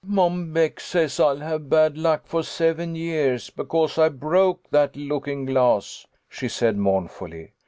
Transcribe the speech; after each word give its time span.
"Mom 0.03 0.51
Beck 0.51 0.79
says 0.79 1.19
I'll 1.19 1.37
have 1.41 1.69
bad 1.69 1.95
luck 1.95 2.23
for 2.25 2.41
seven 2.41 2.95
years 2.95 3.51
because 3.51 3.99
I 3.99 4.09
broke 4.09 4.67
that 4.71 4.95
looking 4.95 5.45
glass," 5.45 6.07
she 6.27 6.47
said, 6.49 6.75
mournfully. 6.75 7.51